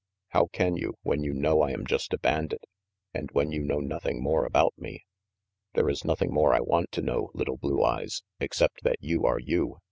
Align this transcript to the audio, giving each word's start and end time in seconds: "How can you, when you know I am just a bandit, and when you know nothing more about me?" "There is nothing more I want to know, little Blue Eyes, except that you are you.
"How 0.29 0.47
can 0.47 0.75
you, 0.77 0.95
when 1.03 1.21
you 1.23 1.31
know 1.31 1.61
I 1.61 1.69
am 1.73 1.85
just 1.85 2.11
a 2.11 2.17
bandit, 2.17 2.63
and 3.13 3.29
when 3.33 3.51
you 3.51 3.61
know 3.61 3.79
nothing 3.79 4.19
more 4.19 4.45
about 4.45 4.73
me?" 4.75 5.05
"There 5.75 5.89
is 5.89 6.03
nothing 6.03 6.33
more 6.33 6.55
I 6.55 6.59
want 6.61 6.91
to 6.93 7.03
know, 7.03 7.29
little 7.35 7.57
Blue 7.57 7.83
Eyes, 7.83 8.23
except 8.39 8.81
that 8.83 8.97
you 8.99 9.27
are 9.27 9.37
you. 9.39 9.77